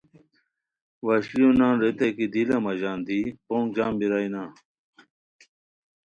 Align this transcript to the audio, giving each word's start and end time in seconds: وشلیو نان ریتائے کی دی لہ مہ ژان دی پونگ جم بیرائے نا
وشلیو 1.05 1.49
نان 1.59 1.75
ریتائے 1.81 2.09
کی 2.17 2.25
دی 2.33 2.41
لہ 2.47 2.57
مہ 2.63 2.73
ژان 2.79 2.99
دی 3.07 3.19
پونگ 3.45 3.67
جم 3.75 3.91
بیرائے 3.99 4.27
نا 4.33 4.43